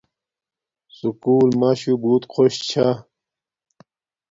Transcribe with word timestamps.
سکوُل 0.97 1.49
ماشو 1.61 1.93
بوت 2.01 2.23
خوش 2.33 2.53
چھا 2.69 2.87